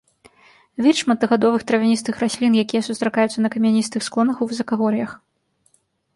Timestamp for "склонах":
4.09-4.35